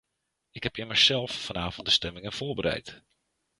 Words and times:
Ik 0.51 0.63
heb 0.63 0.77
immers 0.77 1.05
zelf 1.05 1.31
vanavond 1.31 1.87
de 1.87 1.93
stemmingen 1.93 2.31
voorbereid. 2.33 3.03